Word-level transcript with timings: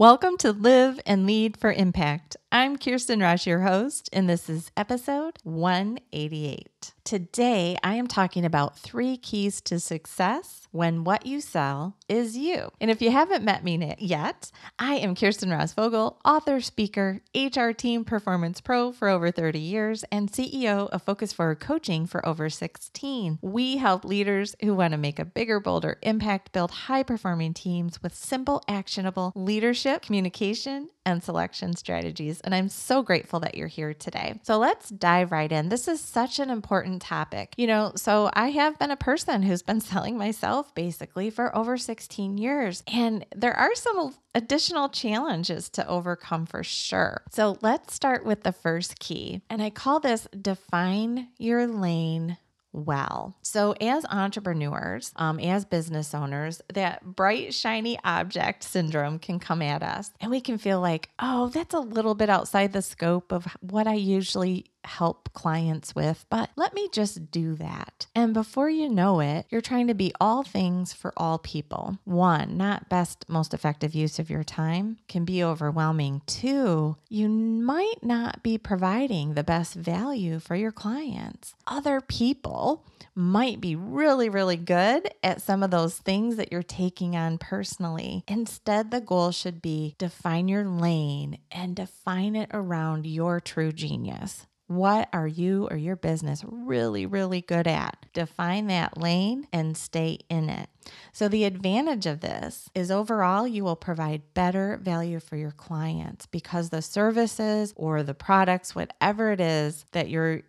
Welcome 0.00 0.38
to 0.38 0.52
Live 0.52 0.98
and 1.04 1.26
Lead 1.26 1.58
for 1.58 1.70
Impact. 1.70 2.34
I'm 2.50 2.78
Kirsten 2.78 3.20
Ross, 3.20 3.46
your 3.46 3.60
host, 3.60 4.08
and 4.14 4.30
this 4.30 4.48
is 4.48 4.70
episode 4.74 5.36
188. 5.42 6.69
Today, 7.10 7.76
I 7.82 7.94
am 7.94 8.06
talking 8.06 8.44
about 8.44 8.78
three 8.78 9.16
keys 9.16 9.60
to 9.62 9.80
success 9.80 10.68
when 10.70 11.02
what 11.02 11.26
you 11.26 11.40
sell 11.40 11.96
is 12.08 12.36
you. 12.36 12.70
And 12.80 12.88
if 12.88 13.02
you 13.02 13.10
haven't 13.10 13.42
met 13.42 13.64
me 13.64 13.96
yet, 13.98 14.52
I 14.78 14.94
am 14.94 15.16
Kirsten 15.16 15.50
Ross 15.50 15.72
Vogel, 15.72 16.20
author, 16.24 16.60
speaker, 16.60 17.20
HR 17.34 17.70
team 17.70 18.04
performance 18.04 18.60
pro 18.60 18.92
for 18.92 19.08
over 19.08 19.32
30 19.32 19.58
years, 19.58 20.04
and 20.12 20.30
CEO 20.30 20.88
of 20.90 21.02
Focus 21.02 21.32
Forward 21.32 21.58
Coaching 21.58 22.06
for 22.06 22.24
over 22.24 22.48
16. 22.48 23.40
We 23.42 23.78
help 23.78 24.04
leaders 24.04 24.54
who 24.62 24.76
want 24.76 24.92
to 24.92 24.98
make 24.98 25.18
a 25.18 25.24
bigger, 25.24 25.58
bolder 25.58 25.98
impact 26.02 26.52
build 26.52 26.70
high 26.70 27.02
performing 27.02 27.54
teams 27.54 28.00
with 28.04 28.14
simple, 28.14 28.62
actionable 28.68 29.32
leadership, 29.34 30.02
communication, 30.02 30.88
and 31.04 31.24
selection 31.24 31.74
strategies. 31.74 32.40
And 32.42 32.54
I'm 32.54 32.68
so 32.68 33.02
grateful 33.02 33.40
that 33.40 33.56
you're 33.56 33.66
here 33.66 33.94
today. 33.94 34.38
So 34.44 34.58
let's 34.58 34.90
dive 34.90 35.32
right 35.32 35.50
in. 35.50 35.70
This 35.70 35.88
is 35.88 36.00
such 36.00 36.38
an 36.38 36.50
important 36.50 36.69
topic. 37.00 37.54
You 37.56 37.66
know, 37.66 37.92
so 37.96 38.30
I 38.32 38.50
have 38.50 38.78
been 38.78 38.90
a 38.90 38.96
person 38.96 39.42
who's 39.42 39.62
been 39.62 39.80
selling 39.80 40.16
myself 40.16 40.74
basically 40.74 41.30
for 41.30 41.54
over 41.56 41.76
16 41.76 42.38
years. 42.38 42.82
And 42.86 43.26
there 43.34 43.54
are 43.54 43.74
some 43.74 44.14
additional 44.34 44.88
challenges 44.88 45.68
to 45.70 45.86
overcome 45.88 46.46
for 46.46 46.62
sure. 46.62 47.22
So 47.32 47.58
let's 47.60 47.94
start 47.94 48.24
with 48.24 48.44
the 48.44 48.52
first 48.52 49.00
key. 49.00 49.42
And 49.50 49.60
I 49.60 49.70
call 49.70 50.00
this 50.00 50.28
define 50.40 51.28
your 51.38 51.66
lane 51.66 52.38
well. 52.72 53.36
So, 53.42 53.72
as 53.72 54.04
entrepreneurs, 54.06 55.12
um, 55.16 55.40
as 55.40 55.64
business 55.64 56.14
owners, 56.14 56.62
that 56.72 57.04
bright, 57.04 57.54
shiny 57.54 57.98
object 58.04 58.64
syndrome 58.64 59.18
can 59.18 59.38
come 59.38 59.62
at 59.62 59.82
us, 59.82 60.12
and 60.20 60.30
we 60.30 60.40
can 60.40 60.58
feel 60.58 60.80
like, 60.80 61.10
oh, 61.18 61.48
that's 61.48 61.74
a 61.74 61.80
little 61.80 62.14
bit 62.14 62.30
outside 62.30 62.72
the 62.72 62.82
scope 62.82 63.32
of 63.32 63.46
what 63.60 63.86
I 63.86 63.94
usually 63.94 64.66
help 64.84 65.32
clients 65.32 65.94
with, 65.94 66.24
but 66.30 66.50
let 66.56 66.74
me 66.74 66.88
just 66.92 67.30
do 67.30 67.54
that. 67.56 68.06
And 68.14 68.34
before 68.34 68.70
you 68.70 68.88
know 68.88 69.20
it, 69.20 69.46
you're 69.50 69.60
trying 69.60 69.86
to 69.88 69.94
be 69.94 70.12
all 70.20 70.42
things 70.42 70.92
for 70.92 71.12
all 71.16 71.38
people. 71.38 71.98
One, 72.04 72.56
not 72.56 72.88
best, 72.88 73.24
most 73.28 73.54
effective 73.54 73.94
use 73.94 74.18
of 74.18 74.30
your 74.30 74.44
time 74.44 74.98
can 75.08 75.24
be 75.24 75.42
overwhelming. 75.42 76.22
Two, 76.26 76.96
you 77.08 77.28
might 77.28 78.02
not 78.02 78.42
be 78.42 78.58
providing 78.58 79.34
the 79.34 79.44
best 79.44 79.74
value 79.74 80.38
for 80.38 80.56
your 80.56 80.72
clients. 80.72 81.54
Other 81.66 82.00
people 82.00 82.84
might 83.14 83.60
be 83.60 83.74
really, 83.74 84.28
really 84.28 84.56
good 84.56 85.10
at 85.22 85.42
some 85.42 85.62
of 85.62 85.70
those 85.70 85.96
things 85.96 86.36
that 86.36 86.52
you're 86.52 86.62
taking 86.62 87.16
on 87.16 87.38
personally. 87.38 88.24
Instead, 88.28 88.90
the 88.90 89.00
goal 89.00 89.30
should 89.30 89.60
be 89.60 89.94
define 89.98 90.48
your 90.48 90.64
lane 90.64 91.38
and 91.50 91.76
define 91.76 92.36
it 92.36 92.50
around 92.52 93.06
your 93.06 93.40
true 93.40 93.72
genius. 93.72 94.46
What 94.70 95.08
are 95.12 95.26
you 95.26 95.66
or 95.68 95.76
your 95.76 95.96
business 95.96 96.44
really, 96.46 97.04
really 97.04 97.40
good 97.40 97.66
at? 97.66 98.06
Define 98.12 98.68
that 98.68 98.96
lane 98.96 99.48
and 99.52 99.76
stay 99.76 100.20
in 100.28 100.48
it. 100.48 100.68
So, 101.12 101.26
the 101.26 101.42
advantage 101.42 102.06
of 102.06 102.20
this 102.20 102.70
is 102.72 102.88
overall, 102.88 103.48
you 103.48 103.64
will 103.64 103.74
provide 103.74 104.32
better 104.32 104.78
value 104.80 105.18
for 105.18 105.34
your 105.34 105.50
clients 105.50 106.26
because 106.26 106.70
the 106.70 106.82
services 106.82 107.74
or 107.74 108.04
the 108.04 108.14
products, 108.14 108.72
whatever 108.72 109.32
it 109.32 109.40
is 109.40 109.86
that 109.90 110.08
you're 110.08 110.42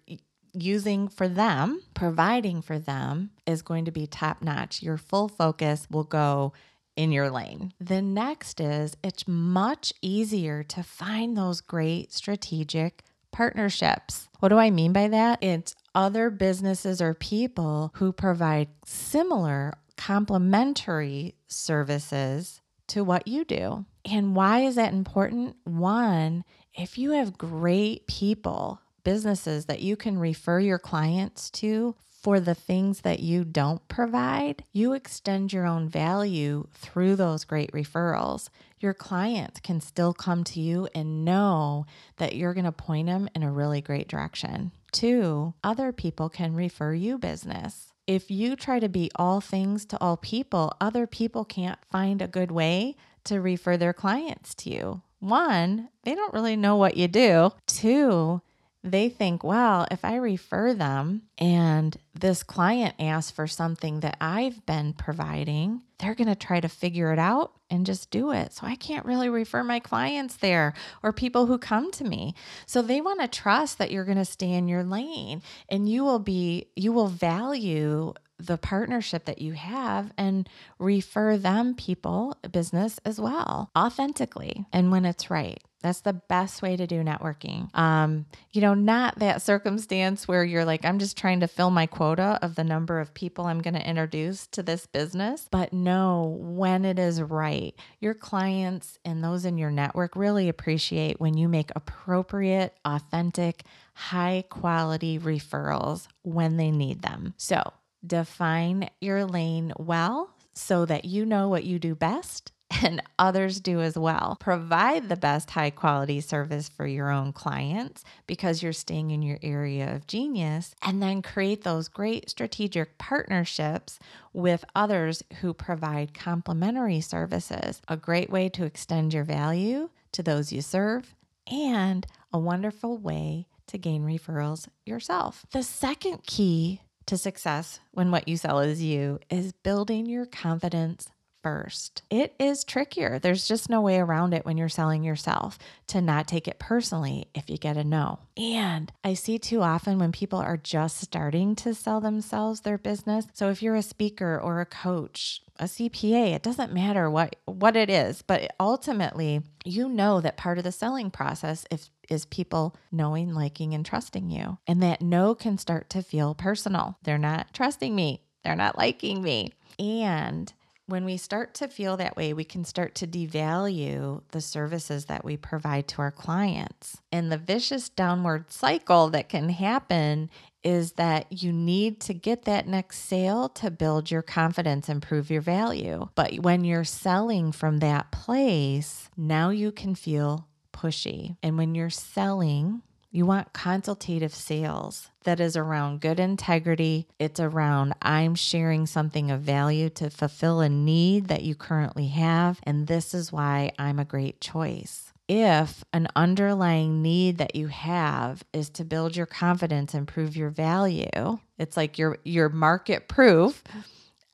using 0.54 1.08
for 1.08 1.28
them, 1.28 1.82
providing 1.96 2.62
for 2.62 2.78
them, 2.78 3.32
is 3.48 3.64
going 3.64 3.86
to 3.86 3.92
be 3.92 4.06
top 4.06 4.44
notch. 4.44 4.84
Your 4.84 4.98
full 4.98 5.30
focus 5.30 5.88
will 5.90 6.04
go 6.04 6.54
in 6.96 7.12
your 7.12 7.32
lane. 7.32 7.74
The 7.80 8.04
next 8.04 8.62
is 8.62 8.96
it's 9.04 9.28
much 9.28 9.94
easier 10.00 10.62
to 10.62 10.84
find 10.84 11.36
those 11.36 11.60
great 11.60 12.14
strategic 12.14 13.04
partnerships. 13.32 14.30
What 14.40 14.50
do 14.50 14.58
I 14.58 14.70
mean 14.70 14.94
by 14.94 15.08
that? 15.08 15.44
It's 15.44 15.76
other 15.94 16.30
businesses 16.30 17.02
or 17.02 17.14
people 17.14 17.92
who 17.96 18.12
provide 18.12 18.70
similar 18.86 19.74
complementary 19.98 21.36
services 21.48 22.62
to 22.88 23.04
what 23.04 23.28
you 23.28 23.46
do. 23.46 23.86
And 24.04 24.36
why 24.36 24.62
is 24.62 24.76
that 24.76 24.94
important? 24.94 25.56
One, 25.64 26.44
if 26.74 26.98
you 26.98 27.12
have 27.12 27.38
great 27.38 28.08
people, 28.08 28.82
businesses 29.04 29.66
that 29.66 29.82
you 29.82 29.96
can 29.96 30.18
refer 30.18 30.60
your 30.60 30.80
clients 30.80 31.50
to 31.52 31.96
for 32.22 32.40
the 32.40 32.54
things 32.54 33.02
that 33.02 33.20
you 33.20 33.44
don't 33.44 33.86
provide, 33.88 34.64
you 34.72 34.94
extend 34.94 35.52
your 35.52 35.66
own 35.66 35.90
value 35.90 36.68
through 36.74 37.16
those 37.16 37.46
great 37.46 37.72
referrals. 37.72 38.50
Your 38.80 38.94
clients 38.94 39.60
can 39.60 39.82
still 39.82 40.14
come 40.14 40.44
to 40.46 40.60
you 40.60 40.88
and 40.94 41.26
know 41.26 41.86
that 42.18 42.36
you're 42.36 42.54
going 42.54 42.66
to 42.66 42.72
point 42.72 43.08
them 43.08 43.28
in 43.36 43.44
a 43.44 43.52
really 43.52 43.82
great 43.82 44.08
direction. 44.08 44.72
Two, 44.92 45.54
other 45.64 45.92
people 45.92 46.30
can 46.30 46.54
refer 46.54 46.94
you 46.94 47.18
business. 47.18 47.94
If 48.06 48.30
you 48.30 48.56
try 48.56 48.80
to 48.80 48.90
be 48.90 49.10
all 49.16 49.42
things 49.42 49.86
to 49.86 50.00
all 50.02 50.18
people, 50.18 50.74
other 50.82 51.08
people 51.08 51.46
can't 51.46 51.80
find 51.92 52.22
a 52.22 52.28
good 52.28 52.52
way 52.52 52.96
to 53.24 53.40
refer 53.40 53.78
their 53.78 53.94
clients 53.94 54.54
to 54.56 54.70
you. 54.70 55.02
One, 55.20 55.90
they 56.04 56.16
don't 56.16 56.34
really 56.34 56.56
know 56.56 56.76
what 56.76 56.98
you 56.98 57.08
do. 57.08 57.52
Two, 57.68 58.42
they 58.84 59.10
think, 59.10 59.44
well, 59.44 59.86
if 59.92 60.04
I 60.04 60.16
refer 60.16 60.74
them 60.74 61.24
and 61.38 61.96
this 62.14 62.42
client 62.42 62.96
asks 63.00 63.32
for 63.32 63.46
something 63.46 64.00
that 64.00 64.18
I've 64.20 64.66
been 64.66 64.94
providing, 64.94 65.82
they're 66.00 66.16
going 66.16 66.28
to 66.28 66.36
try 66.36 66.60
to 66.60 66.68
figure 66.68 67.14
it 67.14 67.20
out 67.20 67.54
and 67.70 67.86
just 67.86 68.10
do 68.10 68.32
it. 68.32 68.54
So 68.54 68.66
I 68.66 68.76
can't 68.76 69.06
really 69.06 69.30
refer 69.30 69.64
my 69.64 69.80
clients 69.80 70.38
there 70.38 70.74
or 71.04 71.14
people 71.14 71.46
who 71.46 71.60
come 71.60 71.92
to 71.92 72.04
me. 72.04 72.34
So 72.66 72.82
they 72.82 73.02
want 73.02 73.22
to 73.22 73.28
trust 73.28 73.78
that 73.78 73.92
you're 73.92 74.06
going 74.06 74.18
to 74.18 74.26
stay 74.26 74.52
in 74.52 74.68
your 74.68 74.84
lane 74.84 75.44
and 75.70 75.88
you 75.88 76.04
will 76.04 76.20
be, 76.20 76.68
you 76.76 76.92
will 76.92 77.08
value 77.08 78.14
the 78.40 78.58
partnership 78.58 79.26
that 79.26 79.40
you 79.40 79.54
have 79.54 80.12
and 80.18 80.50
refer 80.80 81.38
them 81.38 81.76
people 81.76 82.36
business 82.52 83.00
as 83.06 83.22
well 83.22 83.70
authentically 83.78 84.66
and 84.74 84.92
when 84.92 85.06
it's 85.06 85.30
right 85.30 85.64
that's 85.82 86.02
the 86.02 86.14
best 86.14 86.62
way 86.62 86.76
to 86.78 86.88
do 86.88 87.04
networking. 87.04 87.76
Um, 87.76 88.26
you 88.52 88.62
know, 88.62 88.74
not 88.74 89.20
that 89.20 89.42
circumstance 89.42 90.28
where 90.28 90.44
you're 90.44 90.66
like, 90.66 90.86
I'm 90.86 91.00
just 91.00 91.18
trying 91.18 91.42
to 91.42 91.48
fill 91.48 91.72
my 91.72 91.86
quota 91.86 92.40
of 92.42 92.56
the 92.56 92.64
number 92.64 93.00
of 93.00 93.14
people 93.14 93.46
I'm 93.46 93.62
going 93.62 93.74
to 93.74 93.88
introduce 93.88 94.48
to 94.48 94.64
this 94.64 94.86
business, 94.86 95.48
but 95.52 95.74
know 95.74 96.38
when 96.40 96.86
it 96.86 97.00
is 97.00 97.22
right. 97.22 97.76
Your 98.00 98.14
clients 98.14 99.00
and 99.04 99.24
those 99.24 99.46
in 99.46 99.58
your 99.58 99.72
network 99.72 100.16
really 100.16 100.50
appreciate 100.50 101.20
when 101.20 101.38
you 101.38 101.48
make 101.48 101.72
appropriate, 101.76 102.74
authentic, 102.86 103.64
high 103.94 104.44
quality 104.50 105.20
referrals 105.20 106.08
when 106.22 106.58
they 106.58 106.72
need 106.72 107.02
them. 107.02 107.34
So 107.38 107.74
define 108.06 108.90
your 109.00 109.26
lane 109.26 109.74
well 109.78 110.34
so 110.54 110.86
that 110.86 111.06
you 111.06 111.26
know 111.26 111.50
what 111.50 111.64
you 111.64 111.80
do 111.80 111.96
best 111.96 112.52
and 112.82 113.02
others 113.20 113.60
do 113.60 113.82
as 113.82 113.98
well. 113.98 114.38
Provide 114.40 115.10
the 115.10 115.16
best 115.16 115.52
high 115.52 115.70
quality 115.70 116.22
service 116.22 116.70
for 116.70 116.88
your 116.88 117.10
own 117.10 117.34
clients 117.34 118.04
because 118.28 118.64
you're 118.64 118.74
staying 118.74 119.12
in 119.12 119.22
your 119.22 119.40
area 119.42 119.94
of 119.94 120.08
genius, 120.08 120.74
and 120.82 121.02
then 121.02 121.22
create 121.22 121.64
those 121.64 121.88
great 121.88 122.30
strategic 122.30 122.98
partnerships 122.98 124.00
with 124.34 124.64
others 124.76 125.24
who 125.42 125.54
provide 125.54 126.14
complementary 126.14 127.02
services. 127.02 127.82
A 127.88 127.98
great 127.98 128.30
way 128.30 128.50
to 128.50 128.66
extend 128.66 129.14
your 129.14 129.24
value 129.24 129.90
to 130.14 130.24
those 130.24 130.52
you 130.52 130.62
serve, 130.62 131.16
and 131.52 132.06
a 132.32 132.40
wonderful 132.40 132.98
way 132.98 133.48
to 133.68 133.78
gain 133.78 134.04
referrals 134.04 134.68
yourself. 134.86 135.46
The 135.52 135.64
second 135.64 136.24
key 136.26 136.82
to 137.06 137.18
success 137.18 137.80
when 137.92 138.12
what 138.12 138.28
you 138.28 138.38
sell 138.38 138.60
is 138.60 138.82
you 138.82 139.20
is 139.30 139.52
building 139.52 140.06
your 140.06 140.26
confidence 140.26 141.10
first. 141.42 142.04
It 142.10 142.34
is 142.40 142.64
trickier. 142.64 143.20
There's 143.20 143.48
just 143.48 143.70
no 143.70 143.82
way 143.82 143.98
around 143.98 144.34
it 144.34 144.46
when 144.46 144.58
you're 144.58 144.70
selling 144.70 145.04
yourself 145.04 145.58
to 145.88 146.02
not 146.02 146.28
take 146.28 146.48
it 146.48 146.60
personally 146.60 147.28
if 147.34 147.50
you 147.50 147.58
get 147.58 147.78
a 147.78 147.84
no. 147.84 148.20
And 148.38 148.92
I 149.04 149.14
see 149.14 149.38
too 149.38 149.62
often 149.62 150.00
when 150.00 150.12
people 150.12 150.40
are 150.40 150.58
just 150.58 151.00
starting 151.00 151.56
to 151.58 151.74
sell 151.74 152.02
themselves 152.02 152.62
their 152.62 152.78
business. 152.78 153.26
So 153.34 153.50
if 153.50 153.62
you're 153.62 153.76
a 153.76 153.82
speaker 153.82 154.40
or 154.40 154.62
a 154.62 154.66
coach, 154.66 155.42
a 155.60 155.66
CPA, 155.66 156.34
it 156.34 156.44
doesn't 156.44 156.74
matter 156.74 157.10
what 157.10 157.36
what 157.46 157.76
it 157.76 157.90
is, 157.90 158.22
but 158.22 158.56
ultimately, 158.60 159.42
you 159.64 159.88
know 159.88 160.22
that 160.22 160.38
part 160.38 160.58
of 160.58 160.64
the 160.64 160.72
selling 160.72 161.12
process 161.12 161.66
if 161.70 161.90
is 162.10 162.26
people 162.26 162.76
knowing, 162.92 163.34
liking 163.34 163.74
and 163.74 163.86
trusting 163.86 164.30
you. 164.30 164.58
And 164.68 164.84
that 164.84 165.02
no 165.02 165.34
can 165.34 165.58
start 165.58 165.90
to 165.92 166.04
feel 166.04 166.36
personal. 166.36 166.98
They're 167.04 167.18
not 167.18 167.54
trusting 167.54 167.96
me. 167.96 168.22
They're 168.44 168.56
not 168.56 168.78
liking 168.78 169.22
me. 169.22 169.54
And 169.80 170.52
when 170.92 171.06
we 171.06 171.18
start 171.18 171.54
to 171.56 171.68
feel 171.68 171.98
that 171.98 172.18
way, 172.18 172.34
we 172.34 172.44
can 172.44 172.66
start 172.66 172.94
to 172.96 173.08
devalue 173.08 174.22
the 174.32 174.42
services 174.42 175.06
that 175.06 175.24
we 175.24 175.38
provide 175.38 175.88
to 175.88 176.02
our 176.02 176.12
clients. 176.12 177.02
And 177.12 177.32
the 177.32 177.38
vicious 177.38 177.90
downward 177.90 178.52
cycle 178.52 179.10
that 179.12 179.30
can 179.30 179.50
happen 179.50 180.30
is 180.64 180.92
that 180.94 181.26
you 181.32 181.52
need 181.52 182.00
to 182.02 182.14
get 182.14 182.44
that 182.44 182.68
next 182.68 183.00
sale 183.00 183.50
to 183.50 183.72
build 183.72 184.12
your 184.12 184.22
confidence 184.22 184.90
and 184.90 185.02
prove 185.02 185.32
your 185.32 185.42
value. 185.42 186.10
But 186.14 186.36
when 186.40 186.64
you're 186.64 186.84
selling 186.84 187.52
from 187.52 187.80
that 187.80 188.12
place, 188.12 189.10
now 189.18 189.50
you 189.50 189.72
can 189.72 189.96
feel 189.96 190.48
pushy. 190.74 191.38
And 191.42 191.58
when 191.58 191.74
you're 191.74 191.90
selling, 191.90 192.82
you 193.12 193.26
want 193.26 193.52
consultative 193.52 194.34
sales 194.34 195.10
that 195.26 195.40
is 195.40 195.58
around 195.58 196.00
good 196.02 196.20
integrity. 196.20 197.08
It's 197.20 197.40
around 197.40 197.94
I'm 198.02 198.36
sharing 198.36 198.86
something 198.86 199.30
of 199.30 199.42
value 199.42 199.90
to 199.92 200.10
fulfill 200.10 200.62
a 200.62 200.70
need 200.70 201.28
that 201.28 201.44
you 201.44 201.54
currently 201.54 202.08
have. 202.08 202.60
And 202.64 202.88
this 202.88 203.14
is 203.14 203.32
why 203.32 203.74
I'm 203.78 204.00
a 204.00 204.06
great 204.06 204.40
choice. 204.40 205.12
If 205.28 205.84
an 205.94 206.08
underlying 206.16 207.02
need 207.02 207.38
that 207.38 207.56
you 207.56 207.68
have 207.68 208.44
is 208.54 208.70
to 208.72 208.86
build 208.86 209.16
your 209.16 209.26
confidence 209.26 209.94
and 209.94 210.08
prove 210.08 210.36
your 210.36 210.50
value, 210.50 211.40
it's 211.58 211.78
like 211.78 211.98
your 211.98 212.18
your 212.24 212.50
market 212.50 213.08
proof. 213.08 213.64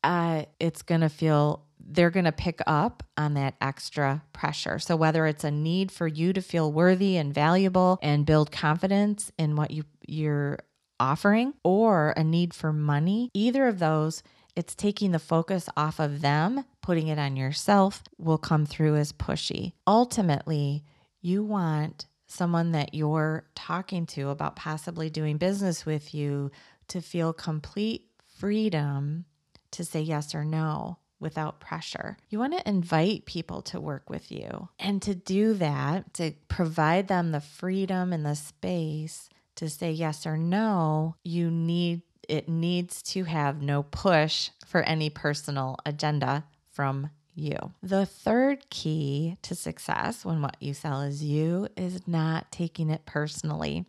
Uh, 0.04 0.46
it's 0.60 0.82
gonna 0.84 1.10
feel 1.10 1.67
they're 1.88 2.10
going 2.10 2.26
to 2.26 2.32
pick 2.32 2.60
up 2.68 3.04
on 3.16 3.34
that 3.36 3.56
extra 3.62 4.22
pressure. 4.34 4.78
So, 4.78 4.96
whether 4.96 5.26
it's 5.26 5.44
a 5.44 5.52
need 5.52 5.92
for 5.92 6.08
you 6.08 6.34
to 6.34 6.42
feel 6.42 6.72
worthy 6.72 7.18
and 7.18 7.34
valuable 7.34 7.98
and 8.02 8.26
build 8.26 8.52
confidence 8.52 9.32
in 9.38 9.56
what 9.56 9.72
you, 9.72 9.84
you're 10.06 10.60
offering, 11.00 11.54
or 11.64 12.14
a 12.18 12.24
need 12.24 12.54
for 12.54 12.74
money, 12.74 13.30
either 13.34 13.68
of 13.68 13.80
those, 13.80 14.22
it's 14.56 14.76
taking 14.76 15.12
the 15.12 15.20
focus 15.20 15.70
off 15.78 16.00
of 16.00 16.22
them, 16.22 16.66
putting 16.82 17.08
it 17.08 17.20
on 17.20 17.36
yourself, 17.38 18.04
will 18.18 18.38
come 18.38 18.66
through 18.66 18.96
as 18.96 19.14
pushy. 19.14 19.74
Ultimately, 19.86 20.84
you 21.22 21.44
want 21.44 22.08
someone 22.28 22.74
that 22.74 22.94
you're 22.94 23.46
talking 23.56 24.06
to 24.06 24.30
about 24.30 24.56
possibly 24.56 25.10
doing 25.10 25.38
business 25.38 25.86
with 25.86 26.14
you 26.14 26.52
to 26.90 27.02
feel 27.02 27.32
complete 27.32 28.06
freedom 28.38 29.26
to 29.72 29.86
say 29.86 30.02
yes 30.02 30.36
or 30.36 30.44
no 30.44 30.98
without 31.20 31.60
pressure. 31.60 32.18
You 32.30 32.40
want 32.40 32.58
to 32.58 32.70
invite 32.70 33.26
people 33.26 33.62
to 33.64 33.80
work 33.80 34.10
with 34.10 34.32
you. 34.32 34.70
And 34.80 35.02
to 35.02 35.16
do 35.16 35.54
that, 35.56 36.14
to 36.16 36.34
provide 36.48 37.08
them 37.08 37.32
the 37.32 37.42
freedom 37.42 38.14
and 38.14 38.26
the 38.26 38.36
space 38.36 39.30
to 39.56 39.70
say 39.70 39.92
yes 39.92 40.26
or 40.26 40.38
no, 40.38 41.16
you 41.24 41.52
need 41.52 42.04
it 42.30 42.50
needs 42.50 43.02
to 43.02 43.24
have 43.24 43.62
no 43.62 43.84
push 43.84 44.50
for 44.66 44.82
any 44.82 45.10
personal 45.10 45.78
agenda 45.86 46.44
from 46.72 47.10
you. 47.36 47.56
The 47.82 48.06
third 48.06 48.70
key 48.70 49.38
to 49.44 49.56
success 49.56 50.26
when 50.26 50.42
what 50.42 50.58
you 50.60 50.74
sell 50.74 51.02
is 51.02 51.24
you 51.24 51.70
is 51.78 52.08
not 52.08 52.52
taking 52.52 52.90
it 52.90 53.06
personally. 53.06 53.86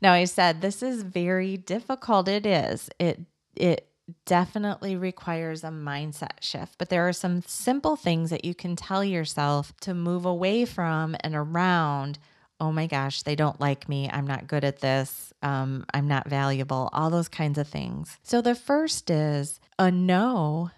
Now 0.00 0.12
I 0.12 0.24
said 0.24 0.60
this 0.60 0.82
is 0.82 1.02
very 1.02 1.56
difficult 1.56 2.28
it 2.28 2.46
is. 2.46 2.88
It 2.98 3.20
it 3.54 3.88
definitely 4.26 4.96
requires 4.96 5.64
a 5.64 5.68
mindset 5.68 6.40
shift, 6.40 6.76
but 6.78 6.88
there 6.88 7.08
are 7.08 7.12
some 7.12 7.42
simple 7.42 7.96
things 7.96 8.30
that 8.30 8.44
you 8.44 8.54
can 8.54 8.76
tell 8.76 9.04
yourself 9.04 9.72
to 9.80 9.94
move 9.94 10.24
away 10.24 10.64
from 10.64 11.16
and 11.20 11.34
around. 11.34 12.18
Oh 12.60 12.70
my 12.70 12.86
gosh, 12.86 13.22
they 13.22 13.34
don't 13.34 13.60
like 13.60 13.88
me. 13.88 14.08
I'm 14.10 14.26
not 14.26 14.46
good 14.46 14.64
at 14.64 14.80
this. 14.80 15.32
Um, 15.42 15.84
I'm 15.92 16.06
not 16.06 16.28
valuable, 16.28 16.90
all 16.92 17.10
those 17.10 17.28
kinds 17.28 17.58
of 17.58 17.66
things. 17.66 18.18
So 18.22 18.40
the 18.40 18.54
first 18.54 19.10
is 19.10 19.60
a 19.78 19.90
no 19.90 20.70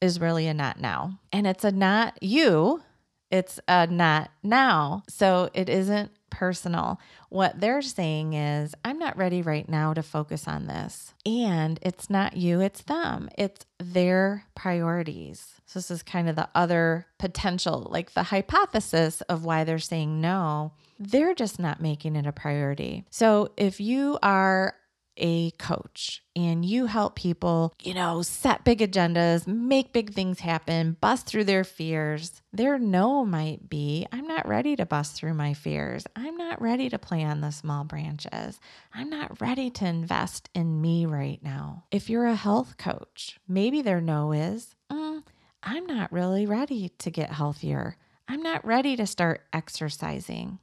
is 0.00 0.20
really 0.20 0.46
a 0.46 0.54
not 0.54 0.80
now. 0.80 1.18
And 1.32 1.46
it's 1.46 1.64
a 1.64 1.70
not 1.72 2.22
you, 2.22 2.82
it's 3.30 3.60
a 3.68 3.86
not 3.86 4.30
now. 4.42 5.02
So 5.08 5.50
it 5.54 5.68
isn't 5.68 6.10
personal. 6.30 7.00
What 7.28 7.60
they're 7.60 7.82
saying 7.82 8.34
is, 8.34 8.74
I'm 8.84 8.98
not 8.98 9.16
ready 9.16 9.42
right 9.42 9.68
now 9.68 9.94
to 9.94 10.02
focus 10.02 10.48
on 10.48 10.66
this. 10.66 11.14
And 11.26 11.78
it's 11.82 12.08
not 12.08 12.36
you, 12.36 12.60
it's 12.60 12.82
them, 12.82 13.28
it's 13.36 13.64
their 13.78 14.44
priorities. 14.54 15.60
So, 15.66 15.78
this 15.78 15.90
is 15.90 16.02
kind 16.02 16.28
of 16.28 16.36
the 16.36 16.48
other 16.54 17.06
potential, 17.18 17.86
like 17.90 18.14
the 18.14 18.24
hypothesis 18.24 19.20
of 19.22 19.44
why 19.44 19.64
they're 19.64 19.78
saying 19.78 20.20
no. 20.20 20.72
They're 20.98 21.34
just 21.34 21.58
not 21.58 21.80
making 21.80 22.16
it 22.16 22.26
a 22.26 22.32
priority. 22.32 23.04
So, 23.10 23.52
if 23.56 23.80
you 23.80 24.18
are 24.22 24.74
a 25.20 25.52
coach 25.52 26.22
and 26.34 26.64
you 26.64 26.86
help 26.86 27.14
people, 27.14 27.74
you 27.82 27.94
know, 27.94 28.22
set 28.22 28.64
big 28.64 28.80
agendas, 28.80 29.46
make 29.46 29.92
big 29.92 30.12
things 30.12 30.40
happen, 30.40 30.96
bust 31.00 31.26
through 31.26 31.44
their 31.44 31.64
fears, 31.64 32.42
their 32.52 32.78
no 32.78 33.24
might 33.24 33.68
be 33.68 34.06
I'm 34.10 34.26
not 34.26 34.48
ready 34.48 34.74
to 34.76 34.86
bust 34.86 35.14
through 35.14 35.34
my 35.34 35.54
fears. 35.54 36.06
I'm 36.16 36.36
not 36.36 36.60
ready 36.60 36.88
to 36.88 36.98
play 36.98 37.22
on 37.22 37.40
the 37.40 37.50
small 37.50 37.84
branches. 37.84 38.58
I'm 38.92 39.10
not 39.10 39.40
ready 39.40 39.70
to 39.70 39.86
invest 39.86 40.48
in 40.54 40.80
me 40.80 41.06
right 41.06 41.42
now. 41.42 41.84
If 41.90 42.10
you're 42.10 42.26
a 42.26 42.34
health 42.34 42.76
coach, 42.78 43.38
maybe 43.46 43.82
their 43.82 44.00
no 44.00 44.32
is 44.32 44.74
mm, 44.90 45.22
I'm 45.62 45.86
not 45.86 46.12
really 46.12 46.46
ready 46.46 46.88
to 46.98 47.10
get 47.10 47.32
healthier. 47.32 47.96
I'm 48.26 48.42
not 48.42 48.64
ready 48.64 48.96
to 48.96 49.06
start 49.06 49.42
exercising. 49.52 50.58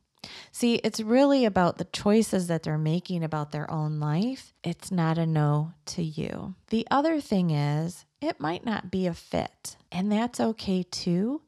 See, 0.52 0.76
it's 0.76 1.00
really 1.00 1.46
about 1.46 1.78
the 1.78 1.86
choices 1.86 2.48
that 2.48 2.64
they're 2.64 2.78
making 2.78 3.24
about 3.24 3.52
their 3.52 3.70
own 3.70 4.00
life. 4.00 4.54
It's 4.64 4.92
not 4.92 5.18
a 5.18 5.26
no 5.26 5.74
to 5.88 6.04
you. 6.04 6.56
The 6.70 6.88
other 6.90 7.22
thing 7.22 7.52
is, 7.52 8.06
it 8.22 8.40
might 8.40 8.66
not 8.66 8.90
be 8.92 9.08
a 9.08 9.14
fit, 9.14 9.78
and 9.92 10.12
that's 10.12 10.40
okay 10.40 10.84
too. 10.84 11.42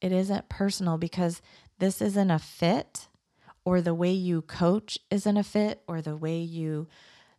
It 0.00 0.12
isn't 0.12 0.48
personal 0.48 0.98
because 0.98 1.42
this 1.78 2.00
isn't 2.00 2.30
a 2.30 2.38
fit, 2.38 3.08
or 3.64 3.80
the 3.80 3.94
way 3.94 4.12
you 4.12 4.42
coach 4.42 4.98
isn't 5.10 5.36
a 5.36 5.44
fit, 5.44 5.82
or 5.86 6.00
the 6.00 6.16
way 6.16 6.38
you 6.38 6.88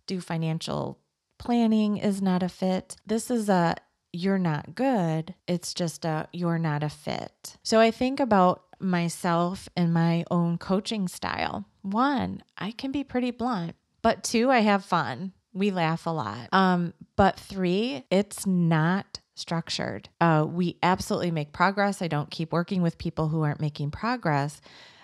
do 0.07 0.19
financial 0.19 0.99
planning 1.37 1.97
is 1.97 2.21
not 2.21 2.43
a 2.43 2.49
fit. 2.49 2.95
This 3.05 3.29
is 3.31 3.49
a 3.49 3.75
you're 4.13 4.37
not 4.37 4.75
good. 4.75 5.33
It's 5.47 5.73
just 5.73 6.05
a 6.05 6.27
you're 6.31 6.59
not 6.59 6.83
a 6.83 6.89
fit. 6.89 7.57
So 7.63 7.79
I 7.79 7.91
think 7.91 8.19
about 8.19 8.63
myself 8.83 9.69
and 9.75 9.93
my 9.93 10.25
own 10.29 10.57
coaching 10.57 11.07
style. 11.07 11.65
One, 11.81 12.43
I 12.57 12.71
can 12.71 12.91
be 12.91 13.03
pretty 13.03 13.31
blunt, 13.31 13.75
but 14.01 14.23
two, 14.23 14.51
I 14.51 14.59
have 14.59 14.85
fun. 14.85 15.33
We 15.53 15.71
laugh 15.71 16.05
a 16.05 16.09
lot. 16.09 16.49
Um, 16.51 16.93
but 17.15 17.39
three, 17.39 18.05
it's 18.09 18.45
not 18.45 19.19
structured. 19.35 20.09
Uh, 20.19 20.45
we 20.47 20.77
absolutely 20.83 21.31
make 21.31 21.53
progress. 21.53 22.01
I 22.01 22.07
don't 22.07 22.31
keep 22.31 22.51
working 22.51 22.81
with 22.81 22.97
people 22.97 23.29
who 23.29 23.41
aren't 23.41 23.61
making 23.61 23.91
progress. 23.91 24.61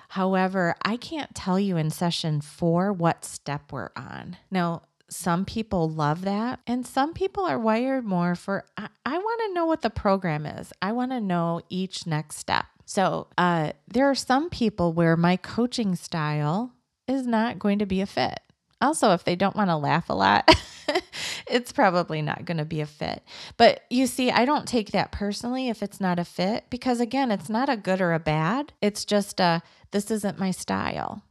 However, 0.10 0.76
I 0.84 0.98
can't 0.98 1.34
tell 1.36 1.60
you 1.60 1.78
in 1.78 1.92
session 1.92 2.42
four 2.42 2.92
what 2.92 3.24
step 3.24 3.72
we're 3.72 3.92
on. 3.96 4.38
Now, 4.50 4.84
some 5.08 5.46
people 5.46 5.90
love 5.90 6.22
that, 6.22 6.60
and 6.68 6.86
some 6.86 7.14
people 7.14 7.44
are 7.44 7.60
wired 7.60 8.06
more 8.06 8.36
for 8.36 8.66
I, 8.78 8.90
I 9.06 9.18
want 9.18 9.42
to 9.48 9.54
know 9.54 9.66
what 9.66 9.82
the 9.82 9.90
program 9.90 10.46
is. 10.46 10.72
I 10.82 10.92
want 10.92 11.12
to 11.12 11.20
know 11.20 11.62
each 11.70 12.06
next 12.06 12.38
step. 12.38 12.66
So 12.90 13.28
uh, 13.38 13.74
there 13.88 14.10
are 14.10 14.16
some 14.16 14.50
people 14.50 14.94
where 14.94 15.16
my 15.16 15.38
coaching 15.38 15.96
style 15.96 16.74
is 17.08 17.28
not 17.28 17.60
going 17.60 17.78
to 17.78 17.86
be 17.86 18.02
a 18.02 18.08
fit. 18.08 18.40
Also, 18.82 19.12
if 19.12 19.24
they 19.24 19.36
don't 19.36 19.56
want 19.56 19.70
to 19.70 19.76
laugh 19.76 20.10
a 20.10 20.16
lot, 20.16 20.50
it's 21.48 21.72
probably 21.72 22.24
not 22.24 22.46
going 22.46 22.58
to 22.58 22.66
be 22.66 22.82
a 22.82 22.88
fit. 22.88 23.22
But 23.58 23.82
you 23.92 24.08
see, 24.08 24.32
I 24.32 24.44
don't 24.44 24.68
take 24.68 24.90
that 24.90 25.12
personally 25.12 25.70
if 25.70 25.84
it's 25.84 26.02
not 26.02 26.18
a 26.18 26.26
fit 26.26 26.66
because, 26.72 27.00
again, 27.00 27.30
it's 27.30 27.48
not 27.48 27.70
a 27.70 27.78
good 27.78 28.02
or 28.02 28.12
a 28.12 28.20
bad. 28.20 28.74
It's 28.82 29.06
just 29.06 29.40
a 29.40 29.62
this 29.92 30.10
isn't 30.10 30.40
my 30.40 30.50
style. 30.50 31.22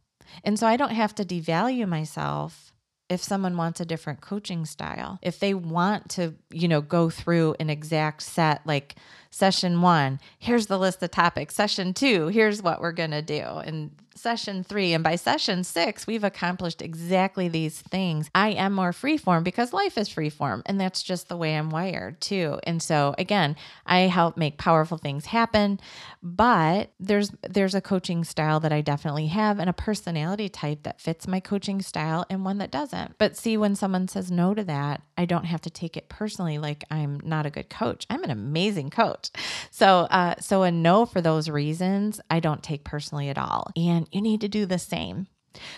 And 0.44 0.60
so 0.60 0.64
I 0.68 0.76
don't 0.76 0.92
have 0.92 1.16
to 1.16 1.24
devalue 1.24 1.88
myself 1.88 2.67
if 3.08 3.22
someone 3.22 3.56
wants 3.56 3.80
a 3.80 3.84
different 3.84 4.20
coaching 4.20 4.66
style. 4.66 5.18
If 5.22 5.38
they 5.38 5.54
want 5.54 6.10
to, 6.10 6.34
you 6.50 6.68
know, 6.68 6.80
go 6.80 7.10
through 7.10 7.56
an 7.58 7.70
exact 7.70 8.22
set 8.22 8.66
like 8.66 8.96
session 9.30 9.80
1, 9.80 10.20
here's 10.38 10.66
the 10.66 10.78
list 10.78 11.02
of 11.02 11.10
topics. 11.10 11.54
Session 11.54 11.94
2, 11.94 12.28
here's 12.28 12.62
what 12.62 12.80
we're 12.80 12.92
going 12.92 13.12
to 13.12 13.22
do. 13.22 13.42
And 13.42 13.90
session 14.18 14.62
three. 14.64 14.92
And 14.92 15.04
by 15.04 15.16
session 15.16 15.64
six, 15.64 16.06
we've 16.06 16.25
accomplished 16.25 16.82
exactly 16.82 17.48
these 17.48 17.80
things. 17.80 18.30
I 18.34 18.50
am 18.50 18.75
more 18.75 18.92
freeform 18.92 19.44
because 19.44 19.72
life 19.72 19.96
is 19.96 20.08
freeform. 20.08 20.62
And 20.66 20.80
that's 20.80 21.02
just 21.02 21.28
the 21.28 21.37
way 21.37 21.56
I'm 21.56 21.70
wired 21.70 22.20
too. 22.20 22.58
And 22.64 22.82
so 22.82 23.14
again, 23.18 23.56
I 23.87 24.00
help 24.00 24.37
make 24.37 24.58
powerful 24.58 24.98
things 24.98 25.26
happen. 25.26 25.80
But 26.22 26.92
there's 26.98 27.30
there's 27.48 27.75
a 27.75 27.80
coaching 27.80 28.25
style 28.25 28.60
that 28.60 28.72
I 28.72 28.80
definitely 28.80 29.28
have 29.28 29.58
and 29.58 29.70
a 29.70 29.72
personality 29.72 30.48
type 30.48 30.82
that 30.82 31.00
fits 31.00 31.28
my 31.28 31.40
coaching 31.40 31.80
style 31.80 32.26
and 32.28 32.44
one 32.44 32.58
that 32.58 32.70
doesn't. 32.70 33.16
But 33.18 33.37
see, 33.37 33.56
when 33.56 33.76
someone 33.76 34.08
says 34.08 34.30
no 34.30 34.54
to 34.54 34.64
that, 34.64 35.02
I 35.16 35.25
don't 35.25 35.44
have 35.44 35.60
to 35.62 35.70
take 35.70 35.96
it 35.96 36.08
personally 36.08 36.58
like 36.58 36.84
I'm 36.90 37.20
not 37.22 37.46
a 37.46 37.50
good 37.50 37.70
coach. 37.70 38.06
I'm 38.10 38.25
an 38.25 38.30
amazing 38.30 38.90
coach. 38.90 39.30
So 39.70 40.06
uh, 40.10 40.34
so 40.40 40.62
a 40.62 40.70
no 40.70 41.06
for 41.06 41.20
those 41.20 41.48
reasons, 41.48 42.20
I 42.30 42.40
don't 42.40 42.62
take 42.62 42.84
personally 42.84 43.28
at 43.28 43.38
all. 43.38 43.70
And 43.76 44.07
you 44.12 44.20
need 44.20 44.40
to 44.40 44.48
do 44.48 44.66
the 44.66 44.78
same. 44.78 45.26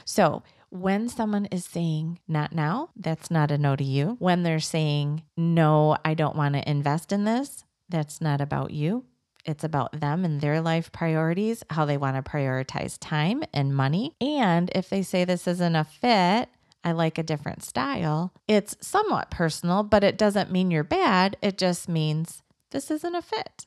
So, 0.04 0.42
when 0.70 1.08
someone 1.08 1.46
is 1.46 1.64
saying 1.64 2.20
not 2.28 2.52
now, 2.52 2.90
that's 2.94 3.30
not 3.30 3.50
a 3.50 3.58
no 3.58 3.74
to 3.74 3.82
you. 3.82 4.16
When 4.20 4.44
they're 4.44 4.60
saying 4.60 5.24
no, 5.36 5.96
I 6.04 6.14
don't 6.14 6.36
want 6.36 6.54
to 6.54 6.70
invest 6.70 7.12
in 7.12 7.24
this, 7.24 7.64
that's 7.88 8.20
not 8.20 8.40
about 8.40 8.70
you. 8.70 9.04
It's 9.44 9.64
about 9.64 10.00
them 10.00 10.24
and 10.24 10.40
their 10.40 10.60
life 10.60 10.92
priorities, 10.92 11.64
how 11.70 11.84
they 11.84 11.96
want 11.96 12.16
to 12.16 12.30
prioritize 12.30 12.98
time 13.00 13.42
and 13.52 13.74
money. 13.74 14.14
And 14.20 14.70
if 14.74 14.88
they 14.88 15.02
say 15.02 15.24
this 15.24 15.46
isn't 15.46 15.76
a 15.76 15.84
fit, 15.84 16.48
I 16.84 16.92
like 16.92 17.18
a 17.18 17.22
different 17.22 17.62
style, 17.62 18.32
it's 18.48 18.76
somewhat 18.80 19.30
personal, 19.30 19.82
but 19.82 20.04
it 20.04 20.16
doesn't 20.16 20.50
mean 20.50 20.70
you're 20.70 20.84
bad. 20.84 21.36
It 21.42 21.58
just 21.58 21.88
means 21.88 22.42
this 22.70 22.90
isn't 22.90 23.14
a 23.14 23.22
fit. 23.22 23.66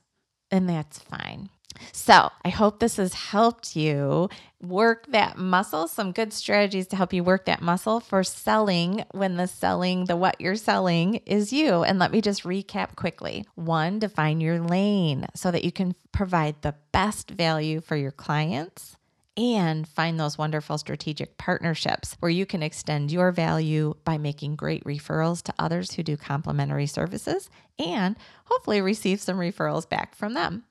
And 0.50 0.70
that's 0.70 1.00
fine. 1.00 1.50
So, 1.92 2.30
I 2.44 2.50
hope 2.50 2.80
this 2.80 2.98
has 2.98 3.13
helped 3.13 3.75
you 3.75 4.30
work 4.62 5.08
that 5.08 5.38
muscle. 5.38 5.88
Some 5.88 6.12
good 6.12 6.34
strategies 6.34 6.88
to 6.88 6.96
help 6.96 7.13
you 7.13 7.24
work 7.24 7.46
that 7.46 7.62
muscle 7.62 8.00
for 8.00 8.24
selling 8.24 9.03
when 9.12 9.36
the 9.38 9.48
selling, 9.48 10.06
the 10.06 10.15
what 10.15 10.39
you're 10.39 10.56
selling 10.56 11.15
is 11.25 11.53
you. 11.53 11.84
And 11.84 12.00
let 12.00 12.12
me 12.12 12.22
just 12.22 12.44
recap 12.44 12.96
quickly. 12.96 13.46
One, 13.56 14.00
define 14.00 14.42
your 14.42 14.60
lane 14.60 15.27
so 15.36 15.51
that 15.51 15.63
you 15.63 15.72
can 15.72 15.96
provide 16.12 16.62
the 16.62 16.75
best 16.92 17.30
value 17.30 17.82
for 17.82 17.96
your 17.96 18.12
clients 18.12 18.98
and 19.36 19.88
find 19.88 20.20
those 20.20 20.38
wonderful 20.38 20.77
strategic 20.77 21.38
partnerships 21.38 22.15
where 22.20 22.30
you 22.30 22.46
can 22.46 22.62
extend 22.62 23.12
your 23.12 23.32
value 23.32 23.96
by 24.06 24.18
making 24.18 24.56
great 24.56 24.84
referrals 24.84 25.42
to 25.42 25.53
others 25.58 25.94
who 25.94 26.03
do 26.03 26.15
complementary 26.15 26.86
services 26.86 27.50
and 27.80 28.15
hopefully 28.46 28.82
receive 28.82 29.20
some 29.20 29.38
referrals 29.38 29.89
back 29.89 30.15
from 30.15 30.34
them. 30.34 30.63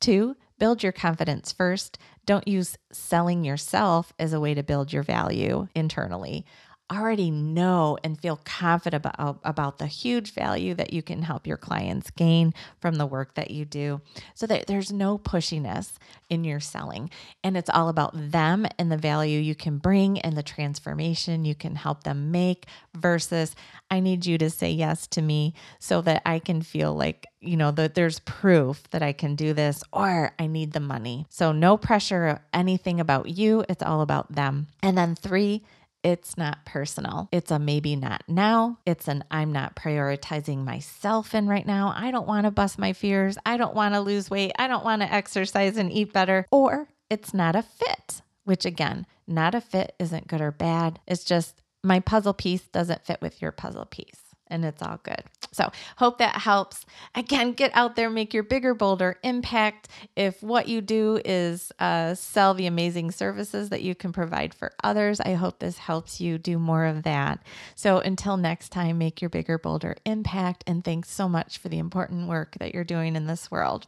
Two, 0.00 0.36
build 0.58 0.82
your 0.82 0.92
confidence 0.92 1.52
first. 1.52 1.98
Don't 2.24 2.46
use 2.46 2.76
selling 2.92 3.44
yourself 3.44 4.12
as 4.18 4.32
a 4.32 4.40
way 4.40 4.54
to 4.54 4.62
build 4.62 4.92
your 4.92 5.02
value 5.02 5.68
internally 5.74 6.44
already 6.96 7.30
know 7.30 7.98
and 8.02 8.20
feel 8.20 8.40
confident 8.44 9.04
about, 9.04 9.38
about 9.44 9.78
the 9.78 9.86
huge 9.86 10.32
value 10.32 10.74
that 10.74 10.92
you 10.92 11.02
can 11.02 11.22
help 11.22 11.46
your 11.46 11.56
clients 11.56 12.10
gain 12.10 12.54
from 12.80 12.96
the 12.96 13.06
work 13.06 13.34
that 13.34 13.50
you 13.50 13.64
do 13.64 14.00
so 14.34 14.46
that 14.46 14.66
there's 14.66 14.92
no 14.92 15.18
pushiness 15.18 15.92
in 16.28 16.44
your 16.44 16.60
selling. 16.60 17.10
And 17.44 17.56
it's 17.56 17.70
all 17.70 17.88
about 17.88 18.12
them 18.14 18.66
and 18.78 18.90
the 18.90 18.96
value 18.96 19.38
you 19.38 19.54
can 19.54 19.78
bring 19.78 20.20
and 20.20 20.36
the 20.36 20.42
transformation 20.42 21.44
you 21.44 21.54
can 21.54 21.76
help 21.76 22.04
them 22.04 22.30
make 22.30 22.66
versus 22.94 23.54
I 23.90 24.00
need 24.00 24.26
you 24.26 24.38
to 24.38 24.50
say 24.50 24.70
yes 24.70 25.06
to 25.08 25.22
me 25.22 25.54
so 25.78 26.00
that 26.02 26.22
I 26.24 26.38
can 26.38 26.62
feel 26.62 26.94
like, 26.94 27.26
you 27.40 27.56
know, 27.56 27.70
that 27.72 27.94
there's 27.94 28.20
proof 28.20 28.82
that 28.90 29.02
I 29.02 29.12
can 29.12 29.34
do 29.34 29.52
this 29.52 29.82
or 29.92 30.32
I 30.38 30.46
need 30.46 30.72
the 30.72 30.80
money. 30.80 31.26
So 31.28 31.52
no 31.52 31.76
pressure 31.76 32.40
anything 32.52 33.00
about 33.00 33.28
you. 33.28 33.64
It's 33.68 33.82
all 33.82 34.00
about 34.00 34.32
them. 34.32 34.68
And 34.82 34.96
then 34.96 35.14
three, 35.14 35.62
it's 36.02 36.36
not 36.36 36.64
personal. 36.64 37.28
It's 37.32 37.50
a 37.50 37.58
maybe 37.58 37.96
not 37.96 38.22
now. 38.28 38.78
It's 38.86 39.08
an 39.08 39.24
I'm 39.30 39.52
not 39.52 39.76
prioritizing 39.76 40.64
myself 40.64 41.34
in 41.34 41.46
right 41.46 41.66
now. 41.66 41.92
I 41.96 42.10
don't 42.10 42.26
want 42.26 42.44
to 42.44 42.50
bust 42.50 42.78
my 42.78 42.92
fears. 42.92 43.38
I 43.46 43.56
don't 43.56 43.74
want 43.74 43.94
to 43.94 44.00
lose 44.00 44.30
weight. 44.30 44.52
I 44.58 44.68
don't 44.68 44.84
want 44.84 45.02
to 45.02 45.12
exercise 45.12 45.76
and 45.76 45.92
eat 45.92 46.12
better. 46.12 46.46
Or 46.50 46.88
it's 47.10 47.32
not 47.32 47.56
a 47.56 47.62
fit, 47.62 48.22
which 48.44 48.64
again, 48.64 49.06
not 49.26 49.54
a 49.54 49.60
fit 49.60 49.94
isn't 49.98 50.26
good 50.26 50.40
or 50.40 50.50
bad. 50.50 51.00
It's 51.06 51.24
just 51.24 51.62
my 51.84 52.00
puzzle 52.00 52.34
piece 52.34 52.66
doesn't 52.68 53.04
fit 53.04 53.20
with 53.20 53.42
your 53.42 53.52
puzzle 53.52 53.86
piece 53.86 54.21
and 54.52 54.64
it's 54.64 54.82
all 54.82 55.00
good. 55.02 55.24
So, 55.50 55.70
hope 55.96 56.18
that 56.18 56.36
helps. 56.36 56.86
Again, 57.14 57.52
get 57.52 57.72
out 57.74 57.96
there, 57.96 58.08
make 58.08 58.32
your 58.32 58.42
bigger, 58.42 58.74
bolder 58.74 59.18
impact. 59.22 59.88
If 60.14 60.42
what 60.42 60.68
you 60.68 60.80
do 60.80 61.20
is 61.24 61.72
uh, 61.78 62.14
sell 62.14 62.54
the 62.54 62.66
amazing 62.66 63.10
services 63.10 63.70
that 63.70 63.82
you 63.82 63.94
can 63.94 64.12
provide 64.12 64.54
for 64.54 64.72
others, 64.84 65.20
I 65.20 65.34
hope 65.34 65.58
this 65.58 65.78
helps 65.78 66.20
you 66.20 66.38
do 66.38 66.58
more 66.58 66.86
of 66.86 67.02
that. 67.02 67.40
So, 67.74 67.98
until 67.98 68.36
next 68.36 68.68
time, 68.70 68.98
make 68.98 69.20
your 69.20 69.30
bigger, 69.30 69.58
bolder 69.58 69.96
impact. 70.04 70.64
And 70.66 70.84
thanks 70.84 71.10
so 71.10 71.28
much 71.28 71.58
for 71.58 71.68
the 71.68 71.78
important 71.78 72.28
work 72.28 72.56
that 72.60 72.74
you're 72.74 72.84
doing 72.84 73.16
in 73.16 73.26
this 73.26 73.50
world. 73.50 73.86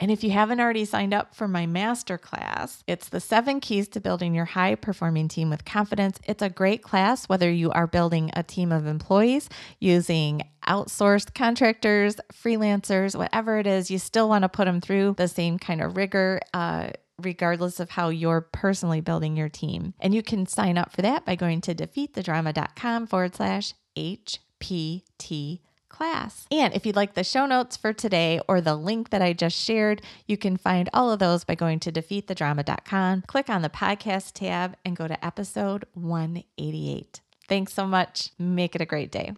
And 0.00 0.10
if 0.10 0.24
you 0.24 0.30
haven't 0.30 0.60
already 0.60 0.84
signed 0.84 1.14
up 1.14 1.34
for 1.34 1.48
my 1.48 1.66
masterclass, 1.66 2.82
it's 2.86 3.08
the 3.08 3.20
seven 3.20 3.60
keys 3.60 3.88
to 3.88 4.00
building 4.00 4.34
your 4.34 4.44
high 4.44 4.74
performing 4.74 5.28
team 5.28 5.50
with 5.50 5.64
confidence. 5.64 6.18
It's 6.24 6.42
a 6.42 6.50
great 6.50 6.82
class, 6.82 7.28
whether 7.28 7.50
you 7.50 7.70
are 7.70 7.86
building 7.86 8.30
a 8.34 8.42
team 8.42 8.72
of 8.72 8.86
employees 8.86 9.48
using 9.80 10.42
outsourced 10.66 11.34
contractors, 11.34 12.16
freelancers, 12.32 13.16
whatever 13.16 13.58
it 13.58 13.66
is, 13.66 13.90
you 13.90 13.98
still 13.98 14.28
want 14.28 14.42
to 14.42 14.48
put 14.48 14.66
them 14.66 14.80
through 14.80 15.14
the 15.16 15.28
same 15.28 15.58
kind 15.58 15.82
of 15.82 15.96
rigor. 15.96 16.40
Uh, 16.54 16.90
regardless 17.18 17.78
of 17.78 17.90
how 17.90 18.08
you're 18.08 18.40
personally 18.40 19.00
building 19.00 19.36
your 19.36 19.48
team. 19.48 19.94
And 20.00 20.14
you 20.14 20.22
can 20.22 20.46
sign 20.46 20.76
up 20.76 20.92
for 20.92 21.02
that 21.02 21.24
by 21.24 21.36
going 21.36 21.60
to 21.60 21.74
defeatthedrama.com 21.74 23.06
forward 23.06 23.36
slash 23.36 23.74
HPT 23.96 25.60
class. 25.92 26.46
And 26.50 26.74
if 26.74 26.84
you'd 26.84 26.96
like 26.96 27.14
the 27.14 27.22
show 27.22 27.46
notes 27.46 27.76
for 27.76 27.92
today 27.92 28.40
or 28.48 28.60
the 28.60 28.74
link 28.74 29.10
that 29.10 29.22
I 29.22 29.32
just 29.32 29.56
shared, 29.56 30.02
you 30.26 30.36
can 30.36 30.56
find 30.56 30.90
all 30.92 31.12
of 31.12 31.20
those 31.20 31.44
by 31.44 31.54
going 31.54 31.78
to 31.80 31.92
defeatthedrama.com, 31.92 33.22
click 33.28 33.48
on 33.48 33.62
the 33.62 33.68
podcast 33.68 34.32
tab, 34.32 34.76
and 34.84 34.96
go 34.96 35.06
to 35.06 35.24
episode 35.24 35.84
188. 35.94 37.20
Thanks 37.48 37.72
so 37.72 37.86
much. 37.86 38.30
Make 38.38 38.74
it 38.74 38.80
a 38.80 38.86
great 38.86 39.12
day. 39.12 39.32